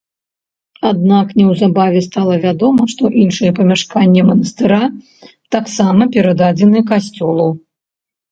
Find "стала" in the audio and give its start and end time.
2.05-2.35